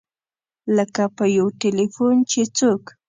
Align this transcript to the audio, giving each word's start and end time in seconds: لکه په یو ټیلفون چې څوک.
لکه 0.75 1.03
په 1.15 1.25
یو 1.37 1.47
ټیلفون 1.61 2.15
چې 2.31 2.41
څوک. 2.57 2.83